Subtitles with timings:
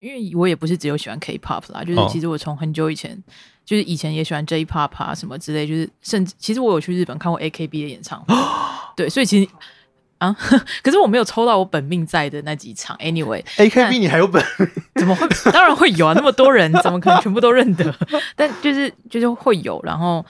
[0.00, 3.22] 因为我也不是只有喜欢 K-pop 啦，就是哦其实我从很久以前，
[3.64, 8.34] 就是以前也喜欢 J-pop 啊什么之类，就是甚至其实我有去日本看过 AKB 的演唱会，
[8.96, 9.50] 对，所以其实
[10.18, 10.34] 啊，
[10.82, 12.96] 可是我没有抽到我本命在的那几场。
[13.00, 14.44] Anyway，AKB 你还有本？
[14.96, 15.26] 怎么会？
[15.52, 17.94] 当然会有啊，那么多人，怎么可能全部都认得？
[18.36, 20.24] 但就是就是会有，然后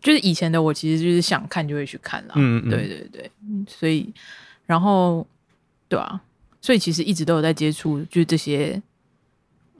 [0.00, 2.34] 就是以前的我其实就是想看就会去看啦。
[2.36, 4.12] 嗯对对对，嗯所以
[4.66, 5.26] 然后
[5.88, 6.20] 对啊，
[6.60, 8.80] 所以其实一直都有在接触，就是这些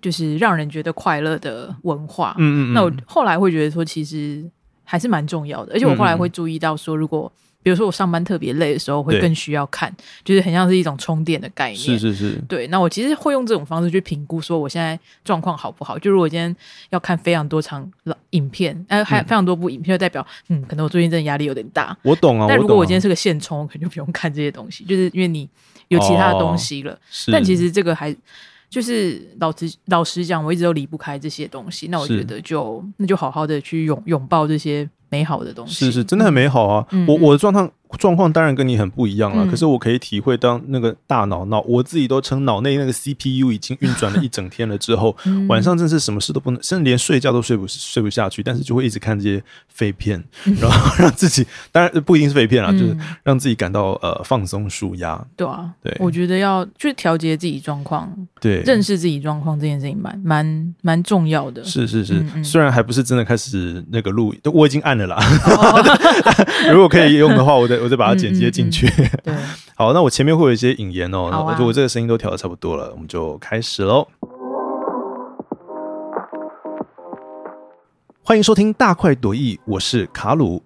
[0.07, 2.37] 就是让人觉得快乐的文化。
[2.39, 2.75] 嗯嗯嗯。
[2.75, 4.49] 那我后来会觉得说，其实
[4.85, 11.77] 还是蛮重要的，而且我后来会注意到说，如果比如说我上班特别累的时候，会更需要看，就是很像是一种充电的概念。
[11.77, 15.99] 是是是，对，那我其实会用这种方式去评估，说我现在状况好不好。
[15.99, 16.55] 就如果今天
[16.91, 21.99] 要看非常多场老影片，呃，还有非常多部影片，就代表嗯，可能我最近真的压力有点大。
[22.03, 22.47] 我懂啊。
[22.49, 25.49] 但如果我今天是个现充，我可能就不用看这些东西，就是因为你
[25.89, 26.97] 有其他的东西了。
[27.11, 28.15] 是，但其实这个还
[28.77, 31.89] 就是老实老实讲，我一直都离不开这些东西。
[31.89, 35.87] 那我觉得就那就好好的去拥拥抱这些美好的东西。
[35.87, 36.87] 是是，真的很美好啊！
[37.09, 39.51] 我我的状况状况当然跟你很不一样了，嗯。
[39.51, 45.47] 可是我可以体会到那个大脑脑，我自己都称脑内那个 CPU 已经运转了一整天了之后， 嗯。
[45.49, 50.23] 晚上真是什么事都不能，甚至连睡觉都睡不睡不下去，但是就会一直看这些废片，
[50.61, 55.23] 然后让自己当然不一定是废片啊，就是嗯让自己感到呃放松舒压。
[55.37, 55.95] 对啊，对。
[56.01, 61.63] 我觉得要去调节自己状况，对，认识自己状况这件事情蛮蛮蛮重要的。
[61.65, 65.17] 是是是，虽然还不是真的开始那个录，我已经按了啦。
[65.47, 65.83] 哦。
[66.73, 68.87] 如果可以用的话，我再我再把它剪接进去。
[69.23, 69.35] 对，
[69.75, 74.07] 好，那我前面会有一些引言哦，那啊那如果这个声音都调的差不多了，我们就开始喽。
[78.23, 80.63] 欢迎收听《大快朵颐》，我是卡鲁。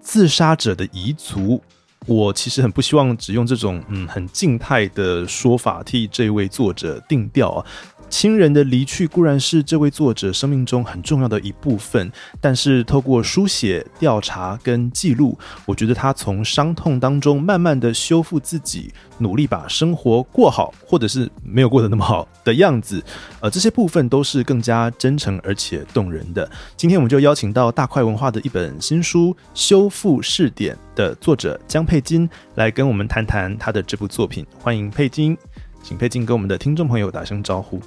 [0.00, 1.62] 自杀者的遗族，
[2.06, 7.66] 我其实很不希望只用这种嗯很静态的说法替这位作者定调啊。
[8.12, 23.02] 亲人的离去固然是这位作者生命中很重要的一部分，但是透过书写、调查跟记录，我觉得他从伤痛当中慢慢的修复自己，努力把生活过好，或者是没有过得那么好的样子，
[23.40, 26.48] 呃，这些部分都是更加真诚而且动人的。
[26.76, 34.46] 今天我们就邀请到大块文化的一本新书《修复试点》的作者江佩金来跟我们谈谈他的这部作品。
[34.60, 35.34] 欢迎佩金，
[35.82, 37.80] 请佩金跟我们的听众朋友打声招呼。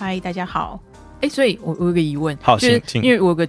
[0.00, 0.80] 嗨，大家好。
[1.20, 3.46] 哎，所以我我有个疑问，好就是因为我有个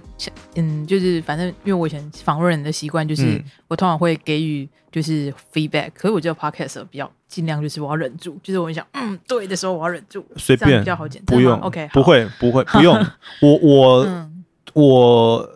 [0.56, 3.44] 嗯，就是反正因为我以前访问人的习惯，就是、嗯。
[3.68, 12.94] 我通常会给予就是 feedback，可是我觉得 podcast 比较尽量就是我要忍住，就是我很想嗯对的时候我要忍住，随便比较好简单，不用？OK，不，会不会不用。
[13.40, 14.44] 我我、嗯。
[14.74, 15.50] 我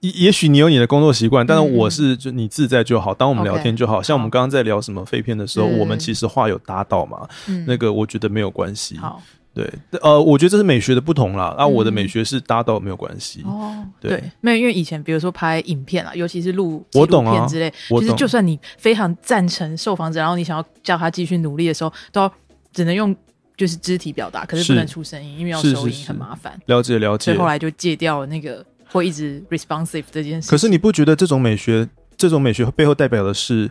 [0.00, 4.02] 也也许你有你的工作习惯，但是我是就你自在就好，当我们聊天就好。
[4.02, 7.64] 像我们刚刚在聊什么废片的时候，嗯我们其实话有搭到嘛，嗯。
[7.68, 8.96] 那个我觉得没有关系。
[8.96, 9.22] 好
[9.54, 9.72] 对，
[10.02, 11.54] 呃，我觉得这是美学的不同啦。
[11.56, 13.40] 啊，我的嗯美学是搭到没有关系。
[13.44, 22.32] 哦，对对，没有，因为以前比如说拍影片啊，尤其是录纪录我懂啊片之类，就是我懂就算你非常赞成受访者，然后你想要叫他继续努力的时候，都要
[22.72, 23.14] 只能用
[23.56, 26.60] 就是肢体表达，可是是不能出声音，因为要收音很麻烦。
[26.66, 27.38] 了解了解所以。
[27.38, 30.50] 后来就戒掉了那个会一直 responsive 这件事。
[30.50, 33.70] 可是你不觉得这种美学，这种美学背后代表的是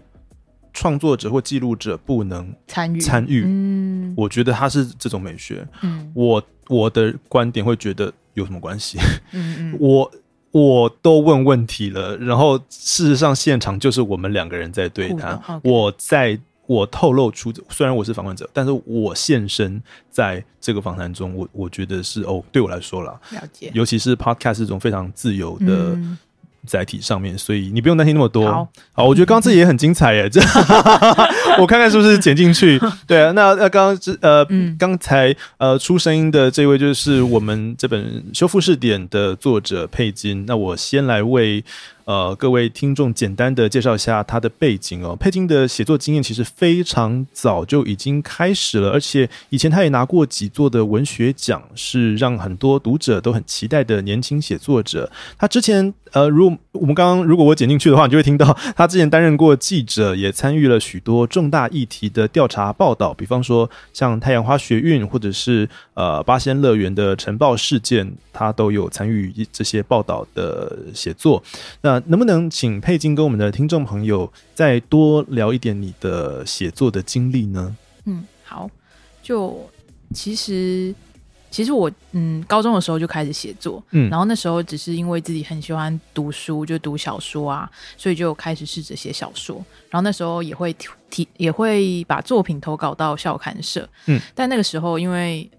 [0.73, 3.44] 创作者或记录者不能参与参与？
[3.45, 5.66] 嗯我觉得他是这种美学。
[5.81, 8.97] 嗯我我的观点会觉得有什么关系？
[9.31, 10.12] 嗯嗯， 我
[10.51, 23.69] 我都问问题了，然后事实上现场就是我们两个人在对谈我在我透露出，虽然我是访问者，但是我现身在这个访谈中，我我觉得是哦，对我来说啦，了解。
[23.73, 26.17] 尤其是 podcast 这种非常自由的嗯
[26.66, 28.68] 载体上面，所以你不用担心那么多。
[28.94, 30.40] 好我觉得刚刚这也很精彩耶，这
[31.59, 32.79] 我看看是不是剪进去。
[33.06, 40.46] 对啊，那那刚刚这呃，嗯刚才呃出声音的这位就是我们这本修复试点的作者佩金。
[40.46, 41.63] 那我先来为
[42.05, 45.15] 呃各位听众简单的介绍一下他的背景哦。
[45.15, 55.11] 佩金的写作经验其实非常早就已经开始了，而且以前他也拿过几座的文学奖，是让很多读者都很期待的年轻写作者。
[55.38, 71.41] 他之前呃，如果我们刚刚如果我剪进去的话，你就会听到他之前担任过记者，也参与了许多重大议题的调查报道，比方说像太阳花学运或者是呃八仙乐园的晨报事件，他都有参与这些报道的写作。
[71.81, 77.75] 那能不能请佩金跟我们的听众朋友再多聊一点你的写作的经历呢？
[78.06, 78.69] 嗯，好，
[79.22, 79.69] 就
[80.13, 80.94] 其实
[81.50, 89.56] 其实我嗯高中的时候就开始写作，嗯然后那时候只是因为自己很喜欢读书，就读小说啊，所以就开始试着写小说。
[89.90, 95.50] 然后那时候也会提提也会把作品投稿到校刊社，嗯，但那个时候因为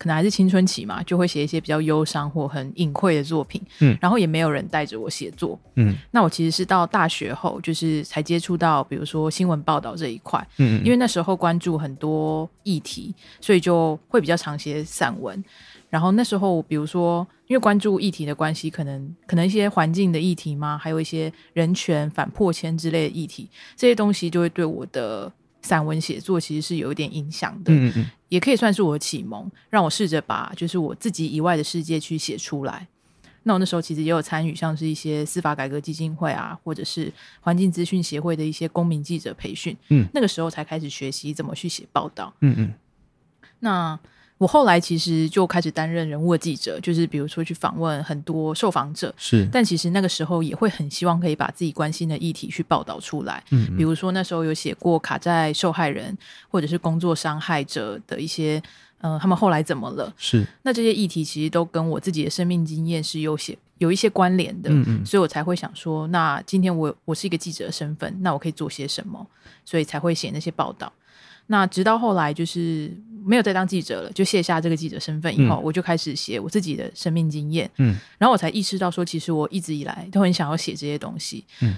[0.00, 3.60] 可能还是青春期嘛，就会写一些比较忧伤或很隐晦的作品。
[3.80, 5.60] 嗯然后也没有人带着我写作。
[5.76, 15.44] 嗯那我其实是到大学后，就是才接触到，比如说新闻报道这一块，嗯，因为那时候关注很多议题，所以就会比较常写散文。
[15.90, 25.30] 然后那时候，比如说，因为关注议题的关系，可能可能一些环境的议题嘛，还有一些人权、反破迁之类的议题，这些东西就会对我的
[25.62, 32.86] 散文写作其实是有一点影响的，嗯嗯嗯也可以算是我的启蒙，让我试着把就是我自己以外的世界去写出来。
[33.42, 37.10] 那我那时候其实也有参与，像是一些司法改革基金会啊，或者是
[37.40, 39.74] 环境资讯协会的一些公民记者培训。
[39.88, 42.32] 嗯，那个时候才开始学习怎么去写报道。
[42.40, 42.74] 嗯嗯
[43.60, 43.98] 那
[44.40, 53.44] 我后来其实就开始担任人物的记者，就是比如说去访问很多受访者，是，但其实那个时候也会很希望可以把自己关心的议题去报道出来。
[53.50, 56.16] 嗯比如说那时候有写过卡在受害人
[56.48, 58.62] 或者是工作伤害者的一些，
[59.02, 60.10] 呃，他们后来怎么了？
[60.16, 69.26] 是，那这些议题其实都跟我自己的生命经验是有写有一些关联的，嗯嗯所以我才会想说，那今天我我是一个记者的身份，那我可以做些什么？
[69.66, 70.90] 所以才会写那些报道。
[71.46, 77.70] 那直到后来就是没有再当记者了，就卸下这个记者身份以后，嗯我就开始写我自己的生命经验。
[77.78, 81.44] 嗯然后我才意识到说，其实我一直以来都很想要写这些东西。
[81.60, 81.76] 嗯，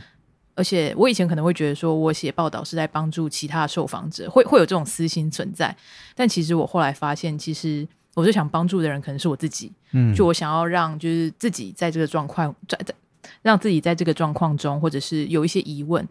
[0.55, 5.75] 而且我以前可能会觉得说，我写报道是在帮助其他受访者，会会有这种私心存在。
[6.15, 9.73] 但其实我后来发现，其实我最想帮助的人可能是我自己。
[9.93, 12.95] 嗯，就我想要让就是自己在这个状况在在
[13.41, 16.07] 让自己在这个状况中，或者是有一些疑问，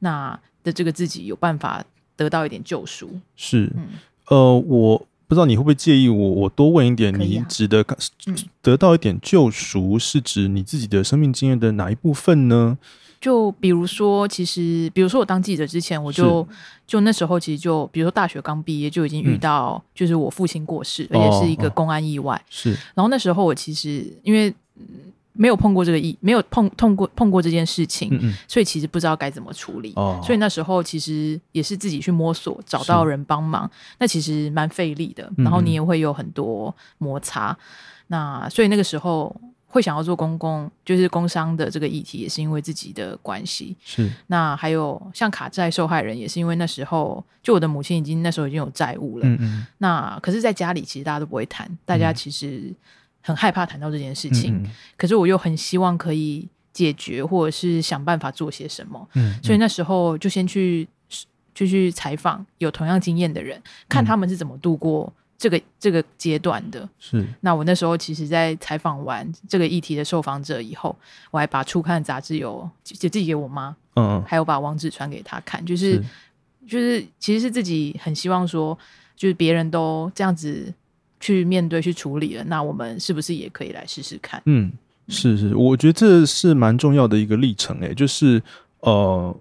[0.00, 1.84] 那的这个自己有办法
[2.16, 3.10] 得到一点救赎。
[3.36, 3.88] 是，嗯。
[4.28, 7.84] 呃，我不知道你会不会介意我我多问一点，你指的
[8.26, 8.36] 嗯。
[8.62, 12.78] 得到一点救赎，是指你自己的生命经验的哪一部分呢？
[13.20, 16.46] 就比如说，其实比如说我当记者之前，我就
[16.86, 21.72] 就那时候其实就比如说大学刚毕业就已经遇到，就是我父亲过世，而且是一个哦。
[21.74, 22.38] 公安意外。
[22.50, 24.84] 是，然后那时候我其实因为嗯
[25.36, 29.92] 没有碰过这个意，没有碰碰过碰过这件事情，嗯嗯，所以其实不知道该怎么处理。
[29.96, 35.30] 哦，所以那时候其实也是自己去摸索，找到人帮忙，那其实蛮费力的。
[35.36, 37.56] 嗯然后你也会有很多摩擦，
[38.06, 39.34] 那所以那个时候
[39.66, 43.76] 会想要做公共，就是工商的这个议题，也是因为自己的关系。
[43.84, 49.26] 是，那还有像卡债受害人，也是因为那时候就我的母亲已经那时候已经有债务了。
[49.26, 52.72] 嗯嗯那可是，在家里其实大家都不会谈，大家其实
[53.24, 54.54] 很害怕谈到这件事情。
[54.62, 59.08] 嗯可是我又很希望可以解决，或者是想办法做些什么。
[59.14, 60.86] 嗯，所以那时候就先去
[61.54, 66.88] 就去采访有同样经验的人，看他们是怎么度过这个这个阶段的。
[66.98, 70.96] 是，那我那时候其实，在采访完这个议题的受访者以后，
[71.30, 76.02] 我还把初刊的杂志有就寄给我妈，嗯嗯，还有把网址传给她看，就是
[76.66, 78.76] 就是其实是自己很希望说，
[79.14, 80.72] 就是别人都这样子
[81.24, 84.42] 去面对去处理了，那我们是不是也可以来试试看？
[84.44, 84.70] 嗯，
[85.08, 88.42] 是是，我觉得这是蛮重要的一个历程，诶，就是
[88.80, 89.34] 呃，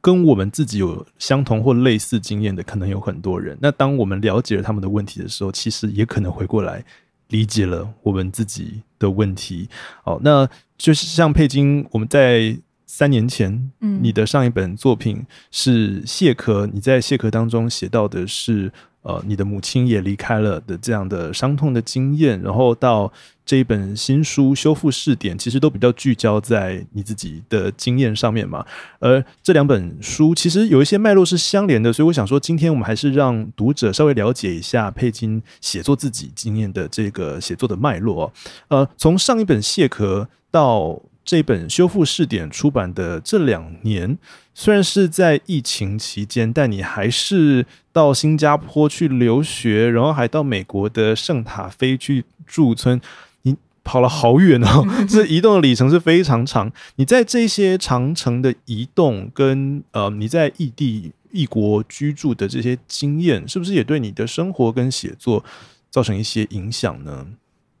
[0.00, 3.56] 跟我们自己有相同或类似经验的，可能有很多人。
[3.60, 6.84] 那当我们了解了他们的问题的时候，其实也可能回过来
[7.28, 9.68] 理解了我们自己的问题。
[10.02, 18.72] 哦，那就是像佩金，我们在三年前，嗯你的上一本作品是《蟹壳》，你在《蟹壳》当中写到的是。
[19.08, 23.10] 呃，你的母亲也离开了的这样的伤痛的经验，然后到
[23.46, 28.62] 这一本新书《修复试点》，其实都比较聚焦在你自己的经验上面嘛。
[28.98, 38.30] 而这两本书其实有一些脉络是相连的，所以我想说，今天我们还是让读者稍微了解一下佩金写作自己经验的这个写作的脉络。
[38.68, 44.16] 呃，从上一本《蟹壳》到这本《修复试点》出版的这两年，
[44.54, 52.98] 虽然是在疫情期间，但你还是到新加坡去留学，然后还到美国的圣塔菲去驻村。
[53.42, 53.54] 你
[53.84, 56.72] 跑了好远哦， 这移动的里程是非常长。
[56.96, 65.44] 你在这些长程的移动跟呃你在异地异国居住的这些经验，是不是也对你的生活跟写作
[65.90, 67.26] 造成一些影响呢？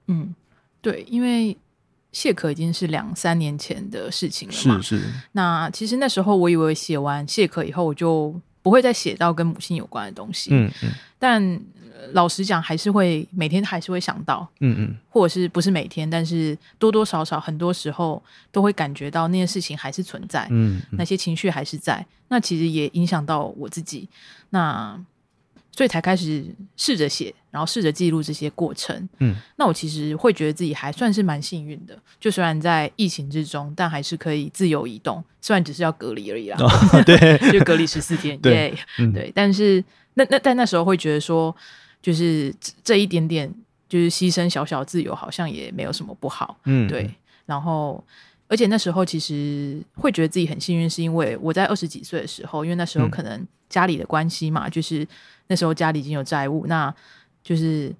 [0.08, 0.34] 嗯，
[0.82, 1.56] 对，因为
[2.12, 4.82] 蟹壳已经是两三年前的事情了嘛。
[4.82, 10.50] 是是，那其实那时候我以为写完谢可以后，我就不会再写到跟母亲有关的东西。
[10.52, 11.42] 嗯嗯但
[11.94, 18.22] 呃老实讲，还是会每天还是会想到，嗯嗯，或者是不是每天，但是多多少少很多时候
[18.52, 22.04] 都会感觉到那些事情还是存在，嗯那些情绪还是在。
[22.28, 24.08] 那其实也影响到我自己。
[24.50, 24.98] 那
[25.78, 26.44] 所以才开始
[26.76, 29.08] 试着写，然后试着记录这些过程。
[29.20, 38.76] 嗯，那我其实会觉得自己还算是蛮幸运的，就虽然在疫情之中，但还是可以自由移动，虽然只是要隔离而已啦，哦对， 就隔离十四天， 对
[39.14, 39.30] 对。
[39.32, 41.54] 但是那那但那时候会觉得说，
[42.02, 43.48] 就是这这一点点
[43.88, 46.58] 就是牺牲小小自由，好像也没有什么不好。
[46.64, 47.08] 嗯，对，
[47.46, 48.04] 然后
[48.48, 55.06] 而且那时候其实会觉得自己很幸运，是因为我在二十几岁的时候，因为那时候嗯可能家里的关系嘛，就是
[55.48, 56.94] 那时候家里已经有债务，那
[57.42, 57.94] 就是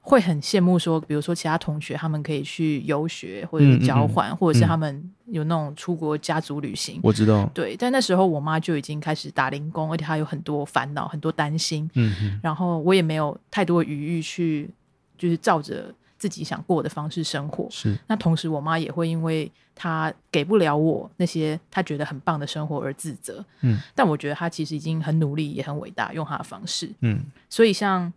[0.00, 3.86] 会很羡慕说，比如说其他同学他们可以去游学或者是嗯嗯嗯。
[3.86, 6.98] 交换，或者是嗯他们有那种出国家族旅行。
[7.02, 12.40] 我知道，对，但那时候我妈就已经开始打零工，而且她有很多烦恼、很多担心，嗯嗯。
[12.42, 14.68] 然后我也没有太多的余裕去，
[15.16, 17.66] 就是照着自己想过的方式生活。
[17.68, 23.44] 是，那同时，我妈也会因为她给不了我那些她觉得很棒的生活而自责。
[23.62, 26.88] 嗯，但我觉得她其实已经很努力，也很伟大，用她的方式。
[27.00, 28.12] 嗯所以像，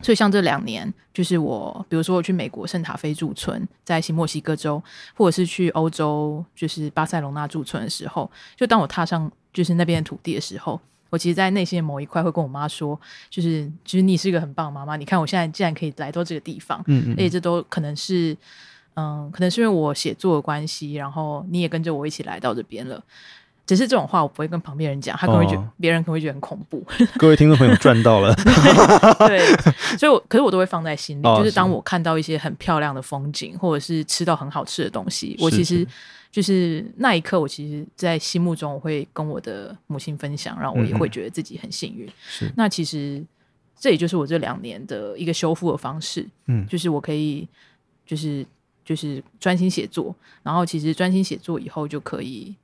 [0.00, 4.82] 所以像这两年，就是我，比如说我去美国圣塔菲驻村，在新墨西哥州，
[5.14, 10.80] 或者是去欧洲，就是巴塞隆纳驻村的时候，就当我踏上就是那边的土地的时候。
[11.10, 12.98] 我其实，在内心的某一块会跟我妈说，
[13.28, 14.96] 就是，就是你是一个很棒的妈妈。
[14.96, 18.36] 你看，我现在竟然可以来到这个地方，嗯嗯而且这都可能是，
[18.94, 23.02] 嗯，可能是因为我写作的关系，然后你也跟着我一起来到这边了。
[23.66, 26.84] 只是这种话我不会跟旁边人讲，他可能会觉得哦别、人可能会觉得很恐怖。
[27.18, 28.34] 各位听众朋友赚到了，
[29.28, 29.40] 对，
[29.96, 35.86] 所以我可是我都会放在心里，哦就是当我看到一些很漂亮的风景，或者是吃到很好吃的东西，我其实
[36.32, 42.08] 就是那一刻，我其实，在心目中我会跟我的母亲分享，然后我也会觉得自己很幸运。
[42.26, 43.22] 是，那其实
[43.78, 47.46] 这也就是我这两年的一个修复的方式，嗯就是我可以
[48.04, 48.44] 就是
[48.84, 50.12] 就是专心写作，
[50.42, 52.56] 然后其实专心写作以后就可以。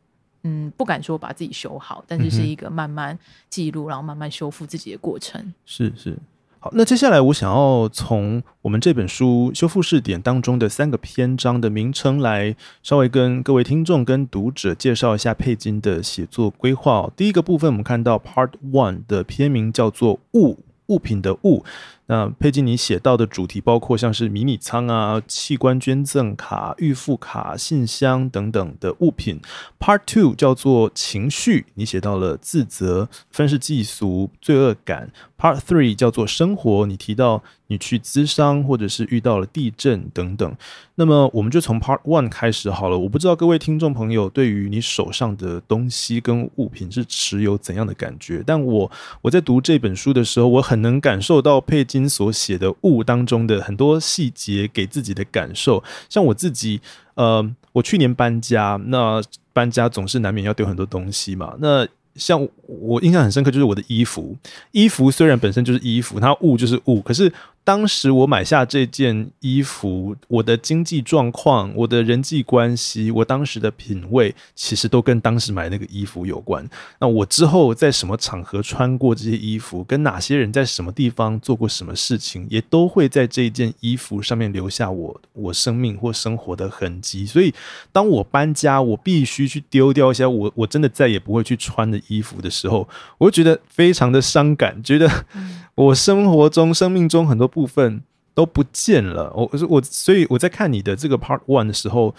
[0.47, 3.19] 嗯，不敢说把自己修好，但是是一个慢慢
[3.51, 5.53] 记录，然后慢慢修复自己的过程。
[5.65, 6.17] 是是。
[6.61, 17.13] 好，那接下来我想要从我们这本书《修复试点》当中的三个篇章的名称来稍微跟各位听众跟读者介绍一下佩金的写作规划哦。
[17.17, 21.65] 第一个部分，我们看到 Part One 的篇名叫做“物”，物品的“物”。
[22.07, 29.41] 那佩吉你写到的主题包括像是迷你仓啊、器官捐赠卡、预付卡、信箱等等的物品。
[29.79, 35.11] Part Two 叫做情绪，你写到了自责、愤世嫉俗、罪恶感。
[35.39, 40.57] Part Three 叫做生活，你提到你去咨商或者是遇到了地震等等。
[40.95, 42.99] 那么我们就从 Part One 开始好了。
[42.99, 48.91] 我不知道各位听众朋友对于你手上的东西跟物品是持有怎样的感觉，但我
[49.21, 55.85] 我在读这本书的时候，我很能感受到佩金所写的物当中的很多细节给自己的感受。
[56.09, 56.81] 像我自己，
[57.15, 61.55] 呃，我去年搬家，那搬家总是难免要丢很多东西嘛。
[61.59, 64.37] 那像我印象很深刻，就是我的衣服。
[64.73, 67.33] 衣服虽然本身就是衣服，它物就是物，可是
[67.63, 76.69] 当时我买下这件衣服，我的经济状况、我的人际关系、我当时的品味，其实都跟当时买那个衣服有关。
[77.01, 87.27] 那我之后在什么场合穿过这些衣服，跟哪些人在什么地方做过什么事情，也都会在这件衣服上面留下我我生命或生活的痕迹。
[87.27, 87.53] 所以，
[87.91, 95.09] 当我搬家，我必须去丢掉一些我我真的再也不会去穿的衣服的时候，我就觉得非常的伤感，觉得
[95.77, 98.03] 我生活中、生命中很多部分
[98.35, 99.33] 都不见了。
[99.35, 102.15] 我我所以我在看你的这个 Part One 的时候。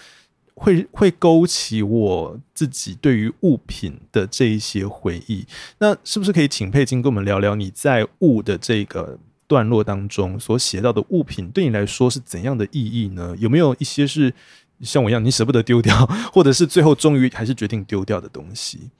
[0.60, 5.46] 会会勾起我自己对于物品的这一些回忆。
[5.78, 9.16] 那是不是可以请佩金跟我们聊聊你在物的这个
[9.46, 13.36] 段落当中所写到的物品，对你来说是怎样的意义呢？
[13.38, 14.34] 有没有一些是
[14.80, 15.94] 像我一样你舍不得丢掉，
[16.32, 18.90] 或者是最后终于还是决定丢掉的东西？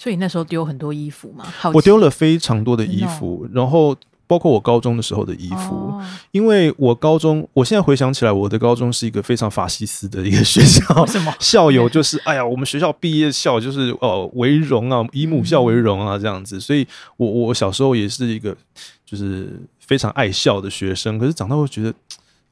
[0.00, 1.44] 所以那时候丢很多衣服嘛？
[1.74, 3.96] 我丢了非常多的衣服，然后
[4.28, 5.74] 包括我高中的时候的衣服。
[5.74, 11.34] 哦因为我高中，我现在回想起来，我的高中是一个非常法西斯的一个学校， 什么？
[11.40, 16.60] 校友就是，哎呀，我们学校毕业校就是哦为荣啊，以母校为荣啊，这样子。
[16.60, 16.86] 所以
[17.16, 18.56] 我我小时候也是一个
[19.04, 21.92] 就是非常爱校的学生，可是长大会觉得。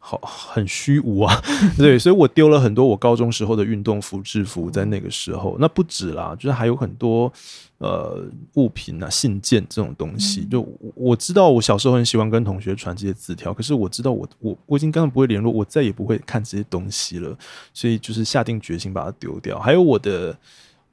[0.09, 1.43] 好，很虚无啊，
[1.77, 7.33] 对，所以我丢了很多我高中时候的运动服、制服，在那个时候，那不止啦，就是还有很多
[7.79, 10.45] 呃物品啊、信件这种东西。
[10.45, 17.37] 就我我知道，我小时候很喜欢跟同学传这些字条，可是我知道我我我已经根本不会联络，我再也不会看这些东西了，
[17.75, 19.59] 所以就是下定决心把它丢掉。
[19.59, 20.39] 还有我的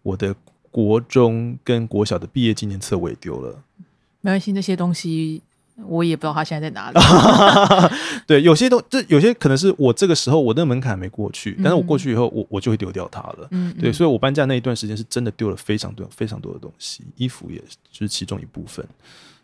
[0.01, 0.35] 我的
[0.71, 3.61] 国中跟国小的毕业纪念册我也丢了。
[4.21, 5.39] 没关系，那些东西
[5.87, 6.99] 我也不知道他现在在哪里。
[8.27, 13.47] 对，有些东这有些可能是我这个时候我那个门槛没过去，但是我过去以后，我我就会丢掉它了。
[13.51, 17.57] 嗯，对，嗯所以我搬家那一段时间是真的丢了非常多非常多的东西，衣服也
[17.91, 18.85] 就是其中一部分。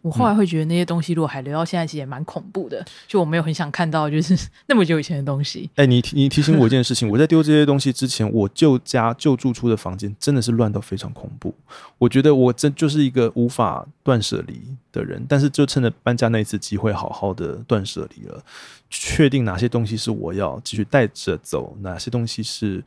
[0.02, 2.86] 我后来会觉得那些东西如果还留到现在，其实也蛮恐怖的。
[3.08, 4.38] 就我没有很想看到，就是
[4.68, 5.70] 那么久以前的东西。
[5.76, 11.54] 哎，你你提醒我一件事情，我在丢这些东西之前，我旧家旧住出的房间真的是乱到非常恐怖。
[11.98, 18.42] 我觉得我真就是一个无法断舍离的人，但是就趁着搬家那一次机会，好好的断舍离了，
[18.90, 22.84] 确定哪些东西是我要继续带着走，哪些东西是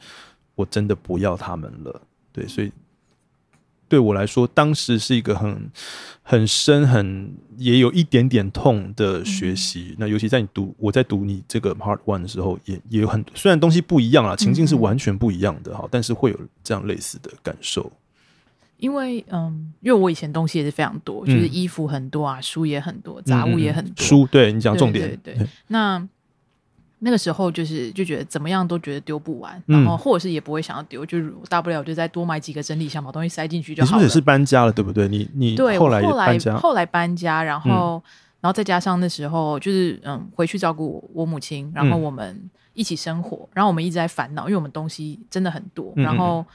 [0.54, 2.00] 我真的不要他们了。
[2.33, 2.73] 对，所以。
[3.92, 5.70] 对我来说，当时是一个很
[6.22, 9.94] 很深、很也有一点点痛的学习。
[9.99, 17.92] 那尤其在你读我在读你这个 Part One 的时候，也也有很虽然东西不一样啊，情境是完全不一样的哈，但是会有这样类似的感受。
[18.78, 24.02] 因为嗯，因为我以前东西也是非常多，就是衣服很多啊，书也很多，杂物也很多。
[24.02, 26.08] 书，对你讲重点，对那。
[27.04, 34.02] 那个时候就是就觉得怎么样都觉得丢不完，然后或者是也不会想要丢，就是大不了就再多买几个整理箱，把东西塞进去就好了。
[34.02, 35.09] 你是不是是搬家了，对不对？
[35.09, 38.00] 你你对后来后来后来搬家，然后
[38.40, 46.47] 然后再加上那时候就是嗯回去照顾我母亲，然后我们一起生活，然后我们一直在烦恼，因为我们东西真的很多，然后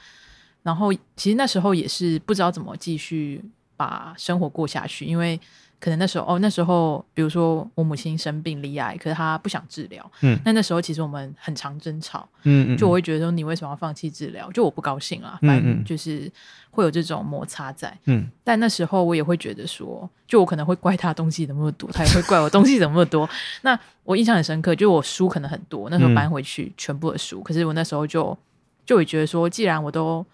[0.62, 3.44] 然后其实那时候也是不知道怎么继续
[3.78, 5.40] 把生活过下去，因为。
[5.80, 10.10] 可能那时候哦，那时候比如说我母亲生病离癌，可是她不想治疗。
[10.22, 12.28] 嗯，那那时候其实我们很常争吵。
[12.42, 14.50] 嗯嗯，就我会觉得说你为什么要放弃治疗？
[14.50, 16.28] 就我不高兴啊，反正就是
[16.72, 17.96] 会有这种摩擦在。
[18.06, 23.30] 嗯，但那时候我也会觉得说，就我可能会怪他东西怎么那么多，他也会怪我东西怎么那么多。
[23.62, 28.36] 那我印象很深刻，就我书可能很多，那时候搬回去全部的书，可是我那时候就
[28.84, 30.26] 就会觉得说，既然我都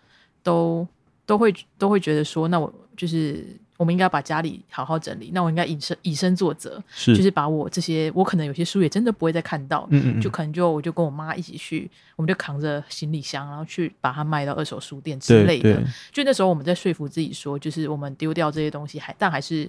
[0.43, 0.89] 都
[1.27, 3.45] 都会都会觉得说，那我就是。
[3.77, 5.33] 我们应该把家里好好整理。
[5.35, 15.83] 那我应该以身以身作则，是就是把我这些我可能有些书也真的不会再看到，嗯嗯，就可能就我就跟我妈一起去，我们就扛着行李箱，然后去把它卖到二手书店之类的。
[16.13, 19.69] 就那时候我们在说服自己说，就是我们丢掉这些东西，还但还是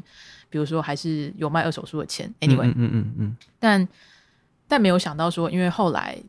[0.52, 2.32] 比如说还是有卖二手书的钱。
[2.42, 3.88] Anyway，嗯嗯嗯，但
[4.68, 6.22] 但没有想到说，因为后来。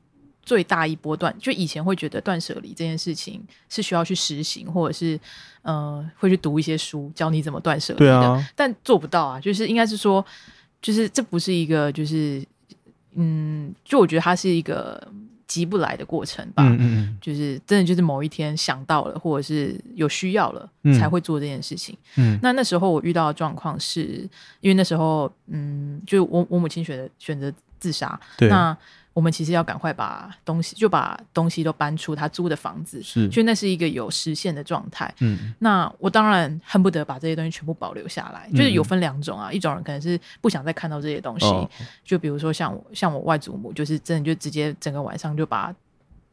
[0.47, 5.19] 最大一波断，就以前会觉得断舍离这件事情是需要去实行，或者是
[5.63, 9.41] 呃会去读一些书教你怎么断舍离的，但做不到啊。
[9.41, 10.25] 就是应该是说，
[10.81, 12.41] 就是这不是一个，就是
[13.15, 15.05] 嗯，就我觉得它是一个
[15.49, 16.63] 急不来的过程吧。
[16.63, 21.99] 嗯嗯就是真的就是某一天想到了，或者是有需要了，才会做这件事情。
[22.19, 24.29] 嗯，那那时候我遇到的状况是
[24.61, 28.79] 因为那时候嗯，就我我母亲选择选择自杀，那。
[29.17, 35.11] 我们其实要赶快把东西，就把东西都搬出他租的房子，是，就那是一个有实现的状态。
[35.21, 38.47] 嗯，那我当然恨不得把这些东西全部保留下来。
[38.51, 41.47] 就是有分两种啊，一种人可能是不想再看到这些东西，
[42.05, 45.75] 就比如说像我，像我外祖母，就是真的就直接整个晚上就把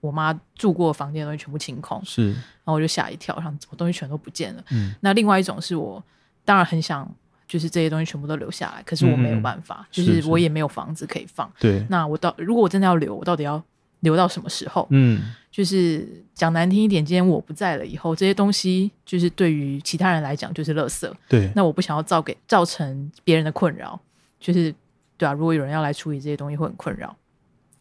[0.02, 4.64] 我妈住过房间的东西全部清空，是，然后我就吓一跳，然后什么东西全都不见了。
[4.72, 6.04] 嗯，那另外一种是我
[6.44, 7.10] 当然很想。
[7.54, 11.48] 就是这些东西全部都留下来，可是我没有办法，就是我也没有房子可以放。
[11.60, 13.64] 对，那我到如果我真的要留，我到底要
[14.00, 14.88] 留到什么时候？
[14.90, 21.08] 嗯，就是讲难听一点，今天我不在了以后，这些东西就是对于其他人来讲就是垃圾。
[21.30, 24.00] 对，那我不想要造给造成别人的困扰，
[24.40, 24.74] 就是
[25.16, 27.16] 对啊，如果有人要来处理这些东西会很困扰，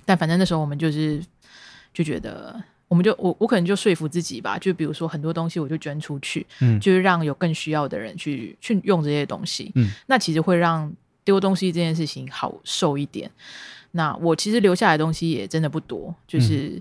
[0.04, 1.24] 但反正那时候我们就是
[1.94, 2.62] 就觉得。
[2.92, 10.92] 我们就我我可能就说服自己吧，就比如说很多东西我就捐出去，嗯，就是让有更需要的人去去用这些东西，嗯，那其实会让
[11.24, 13.30] 丢东西这件事情好受一点。
[13.92, 16.78] 那我其实留下来的东西也真的不多，就是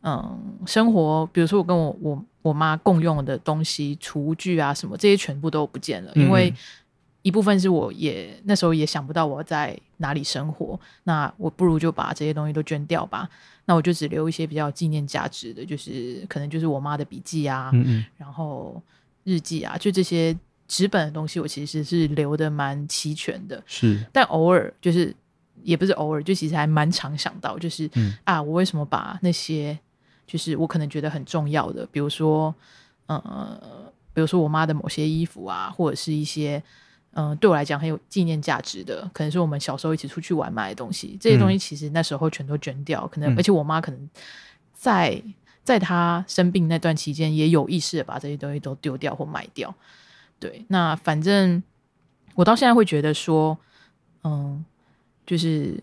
[0.00, 6.50] 嗯，生活，比如说我跟我我我妈共用的东西，厨具啊什么这些全部都不见了，因为
[7.22, 13.28] 一部分是我也那时候也想不到我在哪里生活，那我不如就把这些东西都捐掉吧。
[13.64, 17.70] 那我就只留一些比较纪念价值的，就是可能就是我妈的笔记啊，
[18.16, 18.82] 然后
[19.22, 23.62] 日记啊，就这些纸本的东西，我其实是留的蛮齐全的。
[23.66, 25.14] 是，但偶尔就是
[25.62, 27.88] 也不是偶尔，就其实还蛮常想到，就是
[28.24, 29.78] 啊，我为什么把那些
[30.26, 32.52] 就是我可能觉得很重要的，比如说
[33.06, 33.56] 呃，
[34.12, 36.60] 比如说我妈的某些衣服啊，或者是一些。
[37.14, 41.16] 嗯，对我来讲很有纪念价值的，可能是我们小时候一起出去玩买的东西。
[41.20, 44.10] 这些东西其实那时候全都捐掉，可能而且我妈可能
[44.72, 45.22] 在
[45.62, 49.74] 在她生病那段期间也有意识的把这些东西都丢掉或卖掉。
[50.40, 51.62] 对，那反正
[52.34, 53.58] 我到现在会觉得说，
[54.24, 54.64] 嗯，
[55.26, 55.78] 就是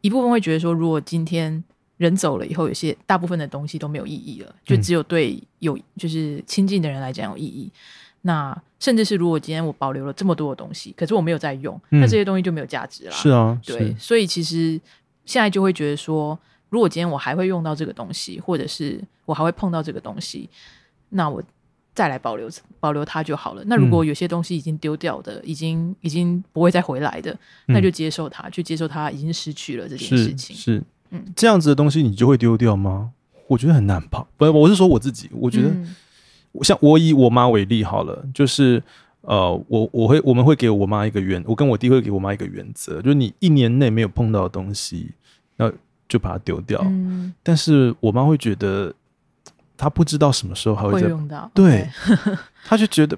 [0.00, 1.62] 一部分会觉得说，如果今天
[1.98, 7.70] 人走了以后，有些大部分的东西都没有意义了，就只有对有就是亲近的人来讲有意义。
[8.22, 13.10] 那甚至是如果今天我保留了这么多的东西，可是我没有在用，那这些东西就没有价值了。
[13.12, 14.80] 是啊，对，所以其实
[15.24, 20.48] 现在就会觉得说，如果今天我还会用到这个东西，或者是我还会碰到这个东西，
[21.10, 21.42] 那我
[21.94, 23.62] 再来保留保留它就好了。
[23.66, 30.54] 那如果有些东西已经丢掉的，已经已经不会再回来的，那就接受它，去接受它已经失去了这件事情。
[30.54, 33.10] 是，嗯，这样子的东西你就会丢掉吗？
[33.48, 34.26] 我觉得很难吧。
[34.36, 35.74] 不，我是说我自己，我觉得，
[36.62, 38.82] 像我以我妈为例好了，就是
[39.22, 45.12] 呃，我我会我们会给我妈一个原，我跟我弟会给我妈一个原则，就是你一年内没有碰到的东西，
[45.56, 45.72] 那
[46.08, 46.80] 就把它丢掉。
[46.84, 48.94] 嗯，但是我妈会觉得。
[49.80, 51.88] 她不知道什么时候还会用到，对，
[52.64, 53.16] 她就觉得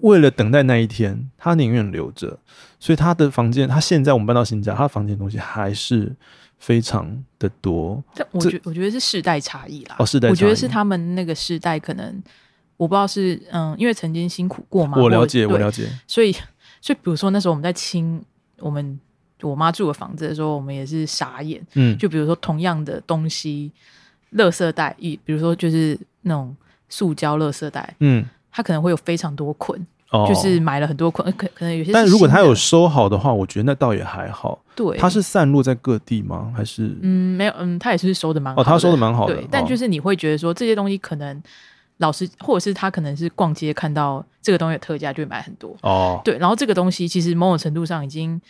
[0.00, 2.36] 为了等待那一天，她宁愿留着。
[2.80, 6.12] 所以她的房间，她现在我们搬到新家，她房间东西还是
[6.58, 8.02] 非常的多。
[8.16, 9.94] 但我觉我觉得是世代差异啦。
[10.00, 12.20] 哦，世代，我觉得是他们那个世代可能
[12.82, 14.98] 我不知道是嗯，因为曾经辛苦过嘛。
[14.98, 15.88] 我了解，我了解。
[16.06, 16.32] 所以，
[16.80, 18.22] 所以比如说那时候我们在清
[18.58, 18.98] 我们
[19.42, 21.60] 我妈住的房子的时候，我们也是傻眼。
[21.74, 23.70] 嗯，就比如说同样的东西。
[24.34, 26.56] 垃圾袋，一比如说就是那种
[26.88, 31.92] 塑胶垃圾袋，嗯，它可能会有非常多捆，哦，就是买了很多捆，可可能有些。
[31.92, 34.58] 但如果它有收好的话，我觉得那倒也还好。
[34.74, 36.50] 对，它是散落在各地吗？
[36.56, 36.96] 还是？
[37.02, 38.62] 嗯，没有，嗯，它也是收的蛮好。
[38.62, 39.34] 哦，他收的蛮好的。
[39.34, 41.42] 对，但就是你会觉得说这些东西可能
[41.98, 45.76] 老师或者是他可能是逛街看到这个东西有特价就会买很多。
[45.82, 48.40] 哦，对，然后这个东西其实某种程度上已经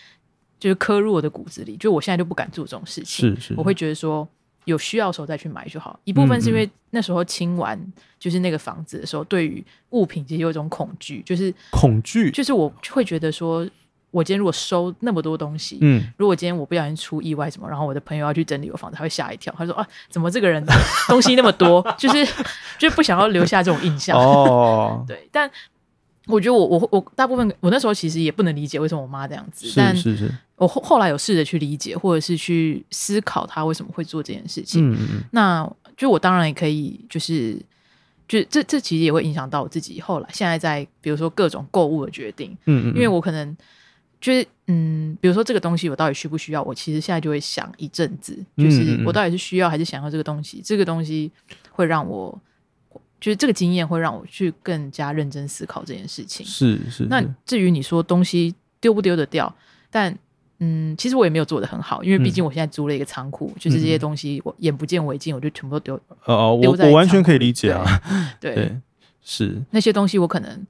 [0.59, 3.35] 就是刻入我的骨子里，就我现在就不敢做这种事情。
[3.35, 4.29] 是是，我会觉得说。
[4.65, 5.99] 有需要的时候再去买就好。
[6.05, 7.77] 一部分是因为那时候清完
[8.17, 13.69] 就是那个房子的时候，对于物品其实有一种恐惧，就是恐惧，就是我会觉得说，
[14.13, 20.65] 我今天如果收那么多东西，嗯，如果今天我不小心出意外什么，然后我的朋友要去整理我房子，他会吓一跳，他说啊，怎么这个人
[21.09, 21.83] 东西那么多？
[21.99, 22.25] 就是
[22.79, 24.17] 就是不想要留下这种印象。
[24.17, 25.51] 哦， 对，但。
[26.29, 34.93] 我觉得我我我大部分我那时候其实也不能理解为什么我妈这样子，但是是我后后来有试着去理解，或者是去思考她为什么会做这件事情。
[34.93, 37.61] 嗯嗯那就我当然也可以，就是
[38.29, 42.57] 就这这其实也会影响到我自己后来现在在比如说各种购物的决定。
[42.67, 42.95] 嗯嗯。
[42.95, 43.57] 因为我可能
[44.23, 51.31] 就是嗯，比如说这个东西我到底需不需要，我其实现在就会想一阵子，就是我到底是需要还是想要这个东西，这个东西
[51.71, 52.41] 会让我。
[53.21, 56.45] 就是这个经验会让我去更加认真思考这件事情。
[56.45, 57.05] 是是。
[57.05, 59.55] 那至于你说东西丢不丢得掉，
[59.93, 60.13] 但
[60.59, 65.95] 嗯，其实我也没有做的很好，因为毕竟我现在租了一个仓库，就是这些东西我眼不见为净，我就全部都丢。
[66.25, 67.85] 哦哦，我我完全可以理解啊。
[68.41, 68.77] 对，
[69.23, 70.67] 是那些东西我可能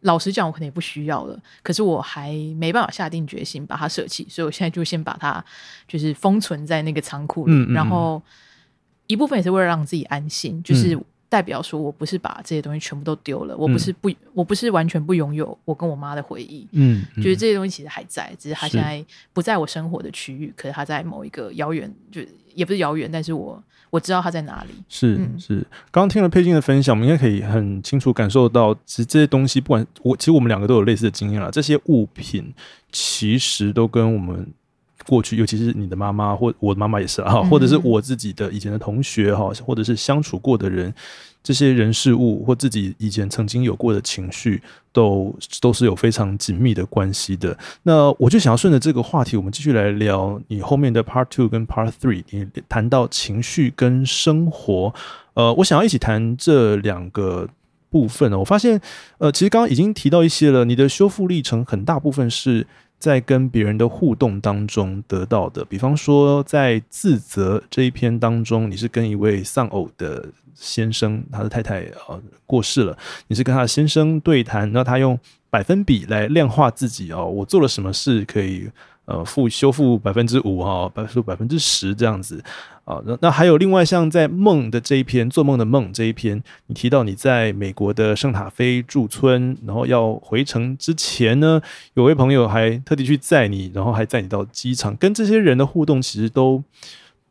[0.00, 5.44] 老实讲，我可能也不需要了，可是我还没办法下定决心把它舍弃，所以我现在就先把它
[5.86, 8.22] 就是封存在那个仓库里，然后
[9.06, 10.98] 一部分也是为了让自己安心，就是。
[11.30, 16.66] 代表说，我不是把这些东西全部都丢了，我不是不，我不是完全不拥有我跟我妈的回忆。
[16.72, 17.36] 嗯，就是。
[17.36, 22.20] 这些东西其实还在，只是它现在不在我生活的区域，可是它在某一个遥远，就
[22.52, 24.70] 也不是遥远，但是我我知道它在哪里。
[24.88, 25.56] 是是，
[25.90, 31.50] 刚刚听了佩金的分享，我们应该可以很清楚感受到，其实这些东西，不管我，其实我们两个都有类似的经验了。
[31.50, 32.54] 这些物品
[32.90, 34.46] 其实都跟我们。
[35.06, 40.92] 过去，尤其是你的妈妈或我的妈妈也是啊，或者是我自己的以前的同学哈，或者是相处过的人，
[41.42, 47.56] 这些人事物或自己以前曾经有过的情绪，都都是有非常紧密的关系的。
[47.82, 54.94] 那我就想要顺着这个话题，我们继续来聊你后面的 Part Two 跟 Part Three，你谈到情绪跟生活，
[55.34, 57.48] 呃，我想要一起谈这两个
[57.88, 58.38] 部分呢。
[58.38, 58.80] 我发现，
[59.18, 62.66] 呃，其实刚刚已经提到一些了，你的修复历程很大部分是。
[63.00, 78.70] 在跟别人的互动当中得到的，比方说在自责这一篇当中，你是跟一位丧偶的先生，他的太太啊过世了，你是跟他的先生对谈，那他用百分比来量化自己哦，我做了什么事可以。
[79.06, 82.40] 呃，复修复百分之五哈，百分百分之十这样子
[82.90, 83.02] 啊。
[83.06, 91.60] 那那还有另外像在梦的这一篇，做梦的梦这一篇，你提到你在美国的圣塔菲驻村，然后要回城之前呢，
[91.94, 96.62] 有位朋友还特地去载你，然后还载你到机场，跟这些人的互动，其实都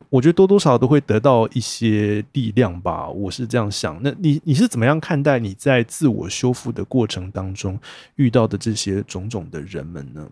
[0.08, 3.08] 我觉得多多少少都会得到一些力量吧。
[3.08, 3.96] 我是这样想。
[4.02, 7.78] 那你你是怎么样看待你在自我修复的过程当中
[8.16, 10.26] 遇到的这些种种的人们呢？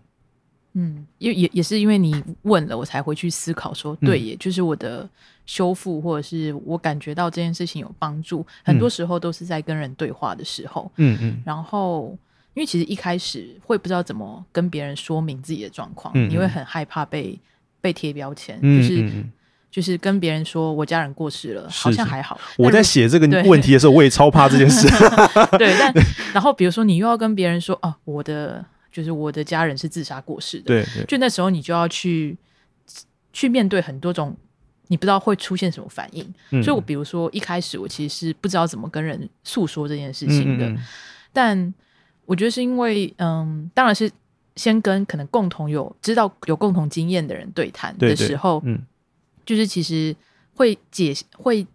[0.73, 5.09] 嗯，因为也也是因为你问了，我才回去思考说，对，也就是我的
[5.47, 12.15] 修复，或者是我感觉到这件事情有帮助，很多时候都是在跟人对话的时候，嗯嗯，然后
[12.53, 17.37] 因为其实一开始会不知道怎么跟别人说明自己的状况，你会很害怕被
[17.81, 19.11] 被贴标签，就是
[19.71, 22.39] 就是跟别人说我家人过世了，好像还好。
[22.57, 24.87] 我在写这个问题的时候，我也超怕这件事。
[25.57, 25.91] 对，但
[26.31, 28.63] 然后比如说你又要跟别人说哦，我的。
[28.99, 32.37] 就是我的家人是自杀过世的，对，就那时候你就要去
[33.31, 34.35] 去面对很多种
[34.87, 36.33] 你不知道会出现什么反应。
[36.51, 36.61] 嗯。
[36.61, 40.83] 所以我比如说一开始我其实是不知道怎么跟人诉说这件事情的，嗯嗯嗯。
[41.31, 41.73] 但
[42.25, 44.11] 我觉得是因为，嗯，当然是
[44.55, 48.81] 先跟可能共同有知道有共同经验的人对谈的时候，嗯。
[49.45, 50.15] 就是其实
[50.53, 51.65] 会解会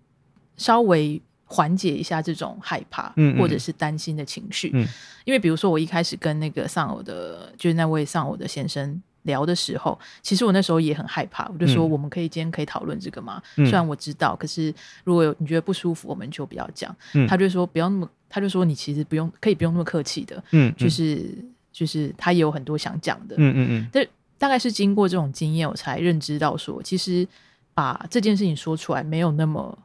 [0.57, 4.71] 稍微缓解一下这种害怕或者是担心的情绪。
[4.75, 4.87] 嗯
[5.25, 9.03] 因为比如说我一开始跟那个丧偶的，就是那位丧偶的先生。
[9.25, 13.43] 聊的时候，其实我那时候也很害怕，我就说嗯我们可以今天可以讨论这个吗？
[13.57, 14.71] 嗯虽然我知道，可是
[15.03, 16.95] 如果有你觉得不舒服，我们就不要讲。
[17.15, 21.35] 嗯他就说不要那么，他就说你其实不用，可以不用那么客气的，嗯，就是
[21.73, 23.35] 就是他也有很多想讲的。
[23.39, 27.27] 嗯嗯嗯但大概是经过这种经验，我才认知到说，其实
[27.73, 29.79] 把这件事情说出来没有那么